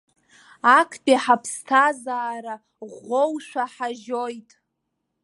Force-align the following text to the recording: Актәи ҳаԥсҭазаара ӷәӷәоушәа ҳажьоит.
Актәи 0.77 1.15
ҳаԥсҭазаара 1.23 2.55
ӷәӷәоушәа 2.89 3.63
ҳажьоит. 3.73 4.51